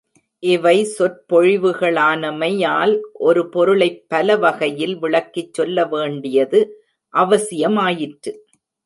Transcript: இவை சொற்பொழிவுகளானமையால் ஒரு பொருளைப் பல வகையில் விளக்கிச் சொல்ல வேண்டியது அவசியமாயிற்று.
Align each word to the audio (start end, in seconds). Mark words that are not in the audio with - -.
இவை 0.43 0.77
சொற்பொழிவுகளானமையால் 0.97 2.93
ஒரு 3.19 3.49
பொருளைப் 3.49 4.05
பல 4.07 4.37
வகையில் 4.37 4.95
விளக்கிச் 4.97 5.53
சொல்ல 5.53 5.85
வேண்டியது 5.85 6.61
அவசியமாயிற்று. 7.13 8.33